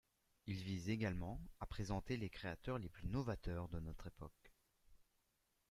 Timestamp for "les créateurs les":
2.17-2.89